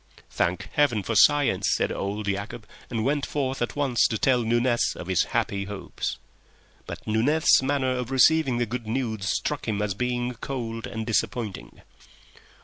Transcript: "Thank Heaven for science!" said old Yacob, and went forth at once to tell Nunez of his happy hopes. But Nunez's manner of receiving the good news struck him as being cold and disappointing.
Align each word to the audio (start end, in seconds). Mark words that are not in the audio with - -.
"Thank 0.31 0.63
Heaven 0.71 1.03
for 1.03 1.13
science!" 1.13 1.69
said 1.75 1.91
old 1.91 2.27
Yacob, 2.27 2.63
and 2.89 3.05
went 3.05 3.23
forth 3.23 3.61
at 3.61 3.75
once 3.75 4.07
to 4.07 4.17
tell 4.17 4.41
Nunez 4.41 4.93
of 4.95 5.05
his 5.05 5.25
happy 5.25 5.65
hopes. 5.65 6.17
But 6.87 7.05
Nunez's 7.05 7.61
manner 7.61 7.91
of 7.91 8.09
receiving 8.09 8.57
the 8.57 8.65
good 8.65 8.87
news 8.87 9.29
struck 9.31 9.67
him 9.67 9.79
as 9.79 9.93
being 9.93 10.33
cold 10.33 10.87
and 10.87 11.05
disappointing. 11.05 11.83